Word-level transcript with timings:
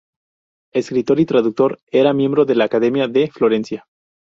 Escritor 0.73 1.19
y 1.19 1.27
traductor, 1.27 1.77
era 1.91 2.11
miembro 2.11 2.43
de 2.45 2.55
la 2.55 2.65
Academia 2.65 3.07
de 3.07 3.29
Florencia. 3.29 3.85